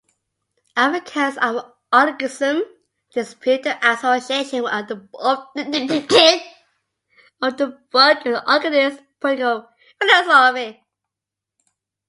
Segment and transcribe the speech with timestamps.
[0.75, 1.63] Advocates of
[1.93, 2.63] anarchism
[3.13, 6.47] dispute the association of the book with anarchist
[9.19, 9.69] political
[10.01, 10.83] philosophy.